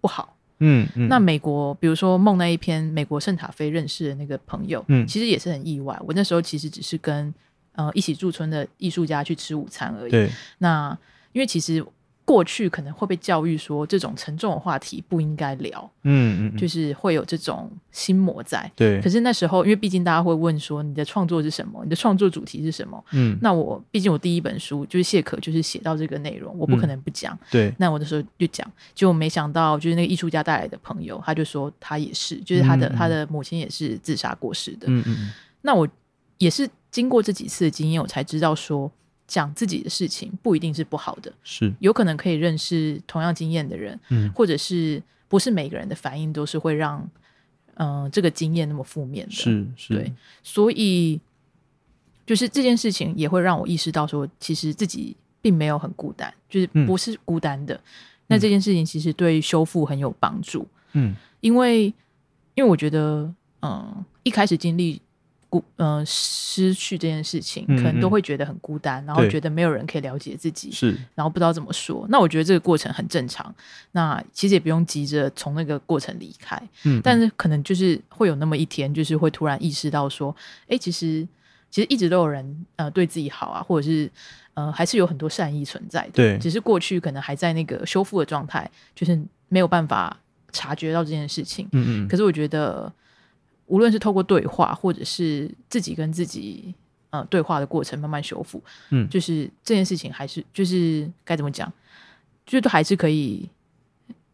[0.00, 0.34] 不好。
[0.58, 5.98] 嗯嗯，那美国，比如说梦那一篇美国圣塔菲认识的那个朋友，嗯其实也是很意外。
[6.06, 7.32] 我那时候其实只是跟
[7.74, 10.10] 呃一起驻村的艺术家去吃午餐而已。
[10.10, 10.96] 对，那
[11.32, 11.84] 因为其实
[12.26, 18.70] 过去可能会被教育说，这种沉重的话题不应该聊，嗯嗯，就是是会有这种心魔在。
[18.74, 23.02] 对可，是那时候，因为毕竟大家会问说你的创作是什么，你的创作主题是什么？
[23.12, 27.38] 嗯那我毕竟我第一本书就是谢可，就是写到这个内容，我不可能不讲。
[27.50, 34.88] 对，那我那时候就讲，结果没想到就是那个艺术家带来的朋友，他就说他也是，就是他的、嗯嗯他的母亲也是自杀过世的。
[34.88, 35.30] 嗯嗯
[35.62, 35.88] 那我
[36.38, 38.90] 也是经过这几次的经验，我才知道说
[39.26, 44.30] 讲自己的事情不一定是不好的，是，有可能可以认识同样经验的人，嗯。
[44.32, 47.00] 或者是不是每个人的反应都是会让
[47.74, 49.32] 嗯、呃这个经验那么负面的。
[49.32, 50.12] 是是，对，
[50.42, 51.20] 所以
[52.24, 56.86] 就是这件事情也会让我意识到说，其实自己并没有很孤单，就是嗯。
[56.86, 57.80] 不是孤单的。
[58.28, 61.14] 那这件事情其实对修复很有帮助，嗯。
[61.40, 61.86] 因为
[62.54, 65.00] 因为我觉得，嗯，一开始经历
[65.48, 72.06] 孤呃失去这件事情，嗯可能都嗯会觉得很孤单，然后觉得没有人可以了解自己，是，然后不知道怎么说。
[72.08, 73.54] 那我觉得这个过程很正常，
[73.92, 76.60] 那其实也不用急着从那个过程离开。
[76.84, 80.34] 嗯，但是可能就是会有那么一天，就是会突然意识到说，
[80.68, 81.26] 哎，其实
[81.70, 84.10] 其实一直都有人呃对自己好啊，或者是
[84.54, 86.12] 呃还是有很多善意存在的。
[86.12, 90.16] 对只是过去可能还在那个修复的状态，就是没有办法
[90.52, 91.68] 察觉到这件事情。
[91.72, 92.90] 嗯嗯，可是我觉得，
[93.66, 96.74] 无论是透过对话，或者是自己跟自己
[97.10, 101.72] 呃对话的过程，慢慢修复，嗯就是这件事情还是就是该怎么讲，
[102.44, 103.48] 就是都还是可以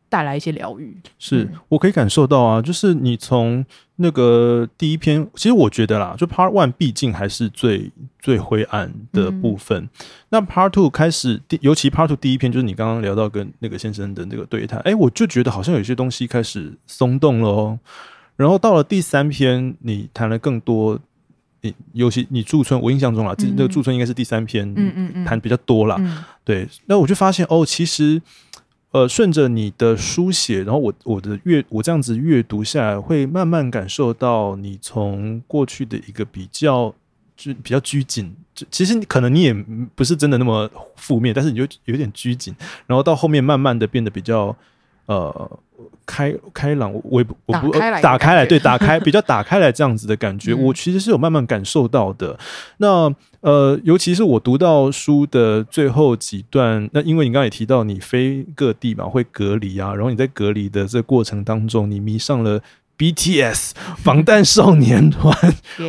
[0.09, 0.97] 带来一些疗愈。
[1.19, 3.65] 是嗯我可以感受到啊，就是你从
[3.97, 9.89] 那个第一篇，其实我觉得啦，就 Part One 毕竟还是最最灰暗的部分。
[10.29, 17.79] 那 Part Two 开始，第尤其 Part Two 第一篇，就是你刚刚聊到跟那个先生的那个对谈，哎，我就觉得好像有些东西开始松动了哦。
[18.43, 20.99] 然后到了第三篇，你谈了更多。
[21.65, 25.95] 你尤其你驻村，我印象中啦，这嗯这个驻村应该是第三篇，嗯嗯嗯谈比较多啦。
[26.01, 28.21] 嗯对，那我就发现哦，其实
[28.91, 36.93] 呃，顺着你的书写，然后我我的阅我这样子阅读下来，会慢慢感受到你从过去的一个比较
[37.37, 39.55] 就比较拘谨，就其实你可能你也
[39.95, 42.53] 不是真的那么负面，但是你就有点拘谨，
[42.89, 44.57] 然后到后面慢慢的变得比较
[45.07, 45.59] 呃
[46.05, 52.39] 开开朗，我我也不我不打开来对，打开 比较打开来这样子的感觉，嗯我其实是有慢慢感受到的。
[52.79, 62.61] 那呃，尤其是我读到书的最后几段，那因为你刚刚也提到你飞各地嘛，会隔离啊，然后你在隔离的这个过程当中，你迷上了
[62.97, 65.37] BTS 防弹少年团，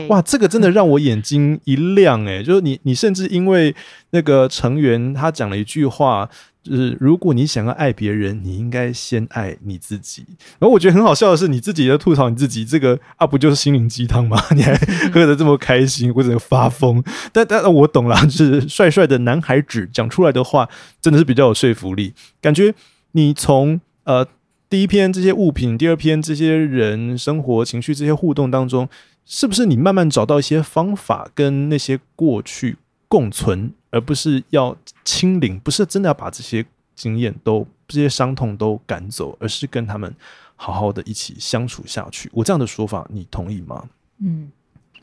[0.10, 3.76] 哇，这个真的让我眼睛一亮诶、就是你你甚至因为
[4.12, 6.30] 那个成员他讲了一句话。
[6.64, 10.26] 就是如果你想要爱别人，你应该先爱你自己。
[10.58, 14.42] 然后我觉得很好笑的是，你自己在吐槽你自己，这个啊不就是心灵鸡汤吗？
[14.56, 14.74] 你还
[15.12, 17.04] 喝得这么开心，我整个发疯。
[17.34, 20.70] 但但我懂了，就是帅帅的男孩子讲出来的话，
[21.02, 22.14] 真的是比较有说服力。
[22.42, 22.74] 感觉
[23.12, 24.26] 你从呃
[24.70, 28.88] 第一篇这些物品，第二篇这些人生活情绪这些互动当中，
[29.26, 32.78] 是不是你慢慢找到一些方法跟那些过去
[33.14, 40.12] 共存，而不是要清零，不是真的要把这些经验都这些伤痛都赶走，而是跟他们
[40.56, 42.28] 好好的一起相处下去。
[42.34, 43.88] 我这样的说法，你同意吗？
[44.18, 44.52] 嗯，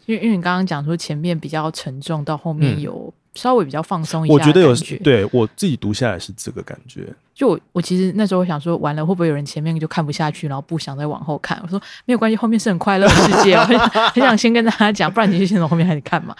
[0.06, 7.14] 因为因为你刚刚讲说前面比较沉重，到后面嗯有稍微比较放松一下的我觉得有，对我自己读下来是这个感觉。
[7.40, 11.58] 就我我其实那时候想说，完了会不会有人前面就看不下去，然后不想再往后看？
[11.62, 16.36] 我说没有关系，后面是很快乐的世界，我很想很想先跟大家讲，不然你就先从后面开始看嘛。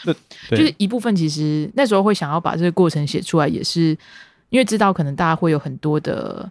[0.50, 3.96] 就是一部分，其实那时候会想要把这个过程写出来，也是
[4.50, 6.46] 因为知道可能大家会有很多的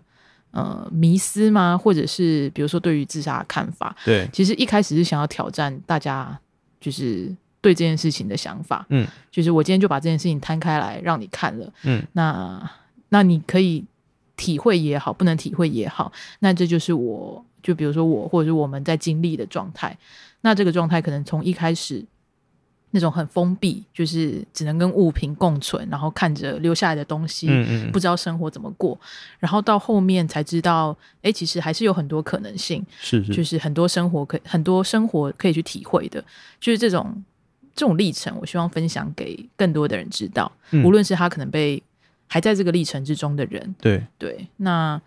[0.49, 6.35] 呃迷思吗，或者是比如说对于自杀的看法，对，其实一开始是想要挑战大家，
[6.81, 7.31] 就是
[7.61, 8.83] 对这件事情的想法。
[8.89, 12.71] 嗯就是我今天就把这件事情摊开来让你看了，嗯，那
[13.09, 13.85] 那你可以
[14.39, 19.95] 体会也好，不能体会也好，那这就是我就比如说我或者是我们在经历的状态。
[20.41, 22.01] 那这个状态可能从一开始
[22.91, 28.97] 那种很封闭，就是只能跟物品共存，然后看着留下来的东西，嗯嗯不知道生活怎么过，
[29.37, 36.23] 然后到后面才知道，哎，其实还是有很多可能性，是就是是很多生活可很多生活可以去体会的，
[36.61, 37.21] 就是这种
[37.75, 41.83] 这种历程，我希望分享给更多的人知道，嗯无论是他可能被
[42.29, 45.01] 还在这个历程之中的人，对，对，那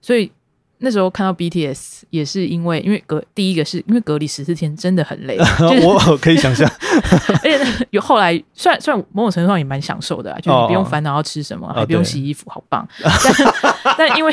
[0.00, 0.30] 所以
[0.78, 6.70] 那时候看到 BTS 也是因为因为隔第一个是因为隔离十四天真的很累， 就是我可以想象，
[7.42, 12.88] 而且那有后来虽然虽然某种程度上也蛮享受的啊，就你不用哦烦恼要吃什么，还哦不用洗衣服，好棒。
[13.02, 14.32] 但但因为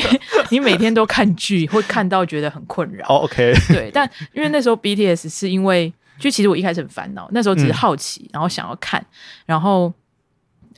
[0.50, 3.04] 你每天都看剧，会看到觉得很困扰。
[3.08, 7.74] 哦，OK，对，但因为那时候 BTS 是因为，就其实我一开始很烦恼，那时候只是嗯。
[7.74, 9.04] 好奇，然后想要看，
[9.44, 9.92] 然后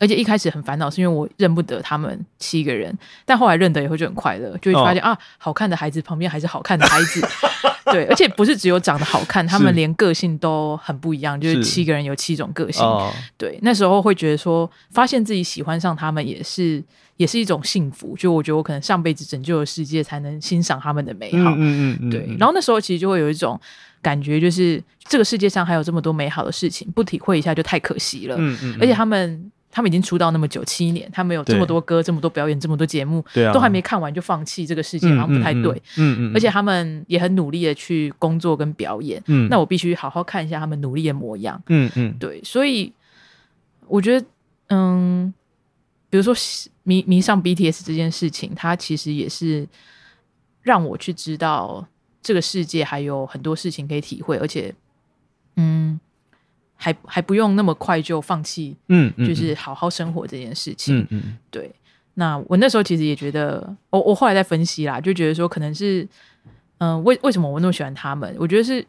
[0.01, 4.95] 而且一开始很烦恼，是因为我认不得他们七个人，但后来认得以后就很快乐，就会发哦。
[4.95, 7.21] 现、啊，好看的孩子旁边还是好看的孩子，
[7.93, 11.59] 对，而且不是只有长得好看，他们连个性都很不一样，就是。
[11.59, 16.83] 是七个人有七种个性，哦，对，那时候会觉得说，发现自己喜欢上他们也是
[17.17, 21.51] 也是一种幸福，就我觉得我可能上辈子拯救了世界，才能欣赏他们的美好。
[21.51, 23.61] 嗯嗯嗯，对，然后那时候其实就会有一种
[24.01, 28.37] 感觉，就是这个世界上还有这么多美好的事情，不体会一下就太可惜了。
[28.39, 35.73] 嗯嗯，而且他们他们已经出道那么久，七年，他们有这么多歌、这么多表演、这么多节目，对啊，都还没看完就放弃，这个世界好像不太对。
[35.97, 41.63] 嗯，嗯嗯，而且他们也很努力的去工作跟表演，嗯，那我必须好好看一下他们努力的模样。
[41.69, 42.93] 嗯嗯对，所以
[43.87, 44.27] 我觉得，
[44.69, 45.33] 嗯，
[46.09, 46.35] 比如说
[46.83, 49.69] 迷迷上 BTS 这件事情，它其实也是
[50.63, 51.87] 让我去知道
[52.23, 54.75] 这个世界还有很多事情可以体会，而且，
[55.57, 56.01] 嗯，
[56.81, 61.01] 还还不用那么快就放弃，嗯嗯，就是好好生活这件事情。
[61.01, 61.71] 嗯嗯对，
[62.14, 66.07] 那我那时候其实也觉得，我我后来在分析啦，就觉得说可能是，
[66.79, 68.33] 嗯、为为什么我那么喜欢他们？
[68.38, 68.83] 我觉得是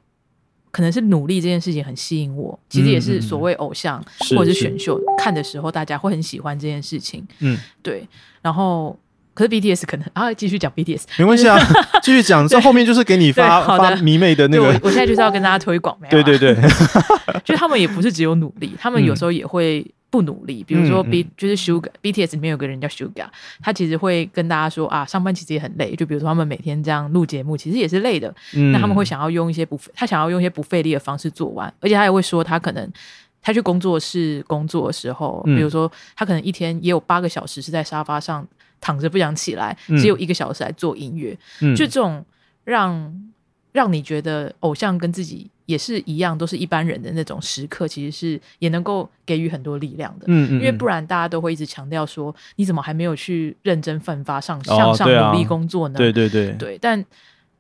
[0.72, 4.00] 可能是努力这件事情很吸引我，其实也是所谓偶像、
[4.38, 4.60] 或者是。
[4.60, 7.28] 选秀看的时候，大家会很喜欢这件事情。
[7.40, 8.08] 嗯，对，
[8.44, 8.96] 然后
[9.40, 11.58] 可是 BTS 可能啊，继续讲 BTS，没关系啊，
[12.04, 16.56] 继续讲，这后面就是给你发发迷妹的那个，我现在就是要跟大家推广，没有对啊对对，
[17.46, 20.62] 就是他们也不是只有努力，他们有时候也会不努力。
[20.62, 23.28] 比如说嗯 B、就是 Sugar BTS 里面有个人叫 Sugar，
[23.62, 25.96] 他其实会跟大家说啊，上班其实也很累。
[25.96, 28.28] 就比如说他们每天这样录节目，其实也是累的。
[28.56, 32.92] 嗯那他们会想要用一些不他想要用一些不费力的方式做完，而且他也会说他可能。
[33.42, 38.46] 他去工作室工作的时候，嗯比如说他可能一天也有八个小时是在沙发上
[38.82, 41.38] 躺着不想起来，嗯只有一个小时来做音乐。
[41.62, 42.24] 嗯就这种
[42.64, 43.14] 让
[43.72, 50.26] 让你觉得偶像跟自己也是一样，都是一般人的那种时刻，其实是也能够给予很多力量的。
[50.28, 55.98] 嗯嗯，因为不然然大家都会一直强调说，你怎么还没有去认真奋发上哦向上努力工作呢？
[55.98, 56.52] 对对对。
[56.54, 57.04] 对但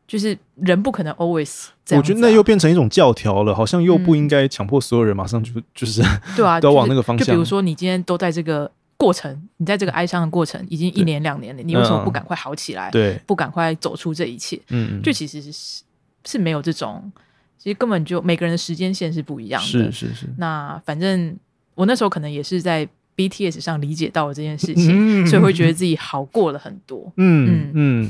[0.07, 6.01] 就是人不可能 always 这样啊、我觉得那又变成一种教条了，好像又不嗯应该强迫所有人马上就 就是
[6.35, 12.91] 对啊，都往那个方向就比如说，你今天都在这个过程，你在这个哀伤的过程已经一年两年了，你为什么不嗯赶快好起来？
[12.91, 14.59] 对，不赶快走出这一切？
[14.69, 15.83] 嗯，嗯就其实是
[16.25, 17.09] 是没有这种，
[17.57, 19.67] 其实根本就每个人的时间线是不一样的。
[19.67, 21.33] 是是是，那反正
[21.75, 22.85] 我那时候可能也是在
[23.15, 27.09] BTS 上理解到了这件事情，嗯所以会觉得自己好过了很多。
[27.15, 28.09] 嗯嗯，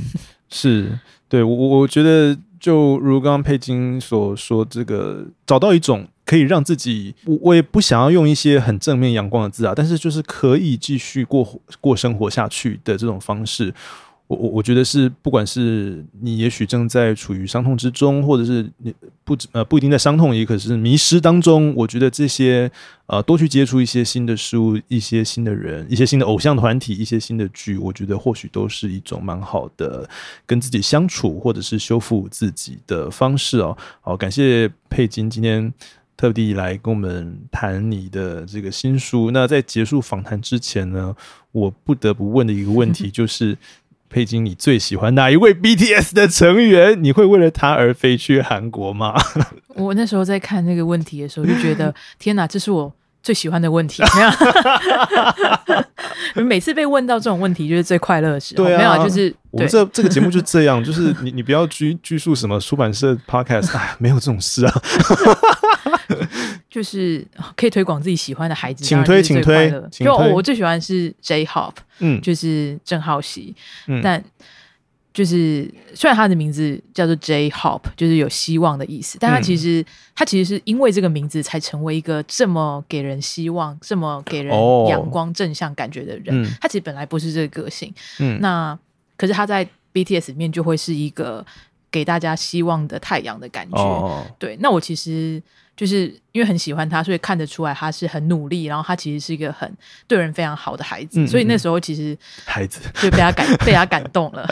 [0.50, 0.98] 是
[1.28, 13.74] 对我我我觉得就如刚刚佩金所说，这个找到一种可以让自己，我我也不想要用一些很正面阳光的字啊，但是就是可以继续过过生活下去的这种方式。
[14.28, 21.74] 我我我觉得是，不管是你也许正在处于伤痛之中，或者是你不止呃不一定在伤痛，也可是迷失当中。
[21.76, 22.72] 我觉得这些
[23.08, 30.08] 呃多去接触一些新的事物、一些新的人、一些新的偶像团体、一些新的剧，我觉得或许都是一种蛮好的
[30.46, 33.76] 跟自己相处或者是修复自己的方式哦。
[34.00, 35.74] 好，感谢佩金今天。
[36.20, 39.32] 特地来跟我们谈你的这个新书。
[39.32, 41.16] 那在结束访谈之前呢，
[41.54, 43.58] 我不得不问的一个问题 就是：
[44.10, 47.02] 佩金，你最喜欢哪一位 BTS 的成员？
[47.02, 49.16] 你会为了他而飞去韩国吗？
[49.76, 54.04] 我那时候在看那个问题的时候，就觉得天哪，这是我最喜欢的问题。
[54.14, 54.22] 没
[56.36, 58.66] 有，每次被问到这种问题，就是最快乐的时候。
[58.66, 64.74] 对啊没有啊，就是我们这这个节目就这样，就是你你不要拘拘束什么出版社 podcast，哎，没有这种事啊。
[66.70, 69.82] 就是可以推广自己喜欢的孩子，请推请最快乐。
[69.92, 70.06] 推。
[70.06, 72.22] 就我最喜欢是 J Hop，嗯。
[72.22, 73.56] 就是郑浩熙，
[73.88, 74.02] 嗯。
[74.04, 74.24] 但
[75.12, 79.44] 就是虽然他的名字叫做 J Hop，就是有希望的意思，但他嗯。
[79.44, 79.84] 其实、
[80.16, 84.86] 他其实是因为这个名字才成为一个这么给人希望、这么给人哦。
[84.90, 86.44] 阳光正向感觉的人。
[86.44, 86.48] 嗯。
[86.62, 88.78] 他其实本来不是这个个性，嗯，那
[89.18, 91.44] 可是他在 BTS 里面就会是一个
[91.92, 93.78] 给大家希望的太阳的感觉。
[93.78, 95.42] 哦，对，那我其实
[95.80, 99.72] 就是因为很喜欢他，所以看得出来他是很努力，然后他其实是一个很
[100.10, 102.82] 对人非常好的孩子，嗯嗯所以那时候其实孩子。
[102.96, 104.46] 就被他感 被他感动了。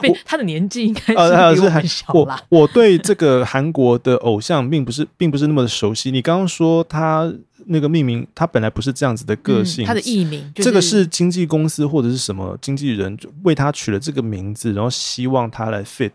[0.00, 2.40] 被他的年纪应该是比我们小我啦。
[2.48, 6.12] 我对这个韩国的偶像并不是并不是那么的熟悉。
[6.12, 7.28] 你刚刚说他
[7.66, 16.12] 那个命名，他本来不是这样子的个性，嗯他的艺名、就这个是经纪公司或者是什么经纪人就为他取了这个名字，然后希望他来 fit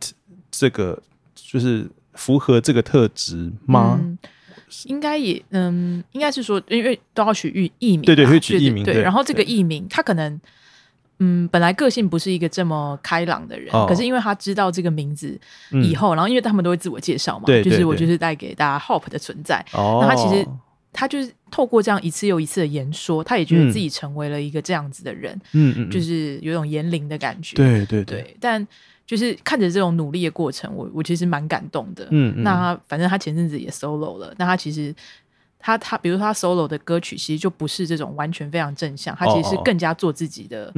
[0.50, 0.98] 这个，
[1.36, 4.00] 就是符合这个特质吗？
[4.02, 4.18] 嗯
[4.86, 10.40] 应该也嗯，应该是说，因为都要取艺艺名，对对会取艺名对对然后这个艺名，他可能
[11.20, 15.40] 嗯，本来个性不是一个这么开朗的人，哦可是因为他知道这个名字
[15.72, 15.84] 嗯。
[15.84, 19.66] 以后，然后因为他们都会自我介绍嘛，就是我就是带给大家 hope 的存在。
[19.74, 20.46] 哦，那他其实
[20.92, 27.56] 他就是透过这样一次又一次的言说，他也觉得嗯自己成为了一个这样子的人，嗯嗯，嗯就是有一种言灵的感觉。
[27.56, 28.68] 对对对，对，但
[29.08, 32.10] 就是看着这种努力的过程，我我其实蛮感动的。
[32.12, 34.94] 嗯嗯，那他反正他前阵子也 solo 了，那他其实
[35.58, 40.74] 他他比如说他 solo 的歌曲，其实就不是这种完全非常正向，他其实是更加做自己的。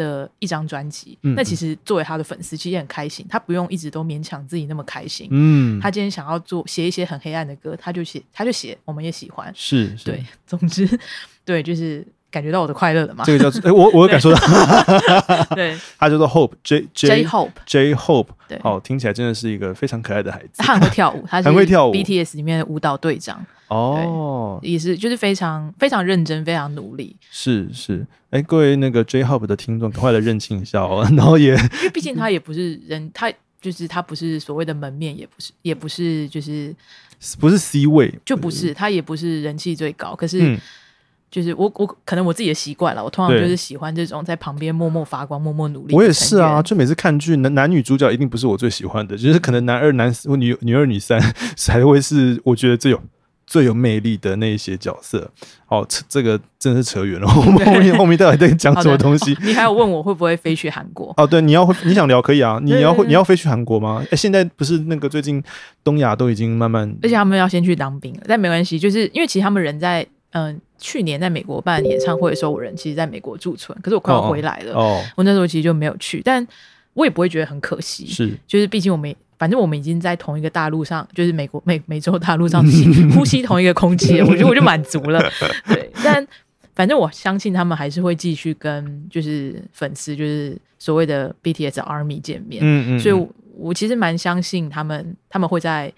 [0.00, 5.28] 嗯的一张专辑，嗯那其实作为他的粉丝，其实也很开心，他不用一直都勉强自己那么开心。
[5.30, 9.52] 嗯，他今天想要做写一些很黑暗的歌，他就写，他就写，我们也喜欢。
[9.54, 10.88] 是是对，总之，
[11.44, 13.24] 对，就是感觉到我的快乐了吗。
[13.26, 14.38] 这个叫做 哎，我我有感受到，
[15.56, 15.76] 对。
[15.98, 18.58] 他叫做 Hope J，J Hope，J Hope，对。
[18.62, 20.62] 哦，听起来真的是一个非常可爱的孩子。
[20.62, 21.92] 他很会跳舞，他是 很会跳舞。
[21.92, 27.16] BTS 里面的舞蹈队长，哦，也是就是非常非常认真，非常努力。
[27.30, 36.74] 是是，哎，各位那个 J Hope 的听众，赶快来认清一下哦，然后也因为毕竟他也不是人，他就是他不是所谓的门面，也不是也不是就是
[37.38, 40.56] 不是 C 位，就不是他也不是人气最高，可是。
[41.30, 45.94] 嗯就是我我可能我自己的习惯了，我通常就是喜欢这种在旁边默默发光、默默努力。
[45.94, 51.20] 我也是啊，，就每次看剧，男男女主角一定不是我最喜欢的，就是可能男二、男四或女女二、女三
[51.56, 53.00] 才会是我觉得最有
[53.46, 55.30] 最有魅力的那一些角色。
[55.68, 59.38] 哦，扯这个真的是扯远了， 我们后面后面到底在讲什么东西哦？
[59.44, 61.14] 你还有问我会不会飞去韩国？
[61.16, 64.04] 哦，对，你要你想聊可以啊，你要你要飞去韩国吗？
[64.10, 65.40] 哎，现在不是那个最近
[65.84, 76.44] 东亚都已经慢慢而且他们要先去当兵了，但没关系，就是因为其实他们人在嗯、去年在美国办演唱会的时候，我人其实在美国驻村，可是我快要回来了，哦，我那时候其实就没有去，但
[76.94, 78.32] 我也不会觉得很可惜，是。
[78.46, 85.22] 就是毕竟我们反正我们已经在同一个大陆上，就是美国 美美洲大陆上吸 呼吸同一个空气，我觉得我就满足了。
[85.68, 86.26] 对，但
[86.74, 92.60] 反正我相信他们还是会继续跟就是粉丝，就是所谓的 BTS Army 见面。
[92.64, 95.92] 嗯嗯，所以我，我其实蛮相信他们，他们会在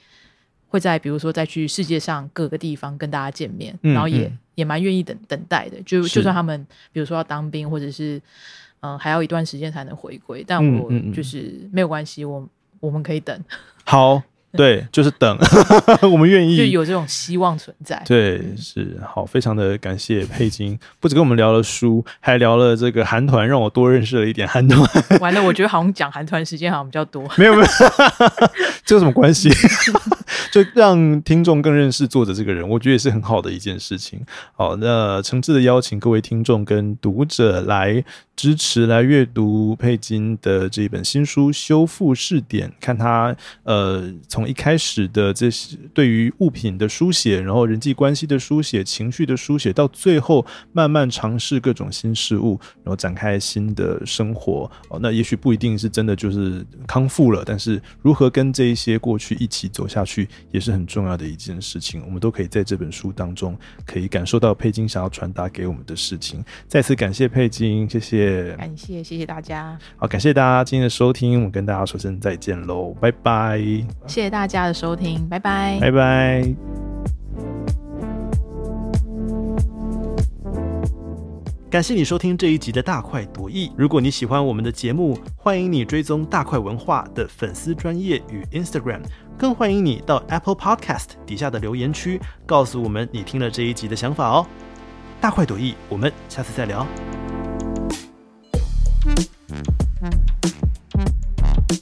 [0.68, 5.81] 会在比如说再去世界上各个地方跟大家见面，嗯然后也、嗯也蛮愿意等等待的。
[5.83, 8.17] 就就算他们比如说要当兵，或者是
[8.81, 11.13] 嗯、呃还要一段时间才能回归，但我嗯嗯嗯。
[11.13, 12.49] 就是没有关系，我
[12.81, 13.45] 我们可以等，
[13.85, 14.23] 好，
[14.59, 15.39] 对，就是等，
[16.03, 18.03] 我们愿意，就有这种希望存在。
[18.07, 24.87] 对，是好，非常的感谢佩金，不止跟我们聊了书，还聊了这个韩团，让我多认识了一点韩团。
[25.21, 27.23] 完了，我觉得好像讲韩团时间好像比较多。
[27.37, 27.67] 没有没有，
[28.85, 29.49] 这有什么关系？
[30.51, 34.21] 就让听众更认识作者这个人，我觉得也是很好的一件事情。
[34.55, 38.05] 好，那诚挚的邀请各位听众跟读者来
[38.37, 43.35] 支持、来阅读佩金的这一本新书《修复试点》，看他
[43.65, 54.70] 呃从一开始的这些对于物品的书写，然后人际关系的书写、情绪的书写，到最后慢慢尝试各种新事物，然后展开新的生活。
[54.88, 62.03] 哦，那也许不一定是真的就是康复了，但是如何跟这一些过去一起走下去，也是很重要的一件事情。
[62.05, 66.45] 我们都可以在这本书当中可以感受到佩金想要传达给我们的事情。
[66.68, 68.55] 再次感谢佩金，谢谢。
[68.57, 73.59] 感谢，谢谢大家，好，感谢大家今天的收听，我跟大家说声再见喽，拜拜，
[74.07, 75.78] 谢谢大家的收听，拜拜。
[75.78, 76.55] 拜拜。
[81.68, 83.70] 感谢你收听这一集的大快朵颐。
[83.76, 89.03] 如果你喜欢我们的节目，欢迎你追踪大快文化的粉丝专业与 Instagram，
[89.37, 94.47] 更欢迎你到 Apple Podcast 底下的留言区告诉我们你听了这一集的想法哦。
[95.20, 96.87] 大快朵颐，我们下次再聊。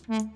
[0.08, 0.32] 嗯